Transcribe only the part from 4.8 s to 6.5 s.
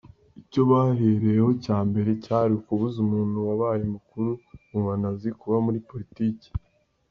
Nazi kuba muri politiki.